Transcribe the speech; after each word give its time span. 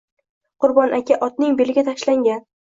Qurbon 0.65 0.95
aka 1.01 1.19
otning 1.29 1.61
beliga 1.63 1.87
tashlangan 1.93 2.47